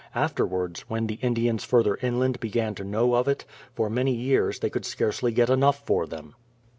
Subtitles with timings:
[0.15, 4.71] Afterwards, when the Indians further inland began to know of it, for many years they
[4.71, 6.33] could scarcely get enough for them.